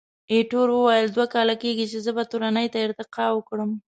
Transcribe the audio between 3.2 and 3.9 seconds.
وکړم.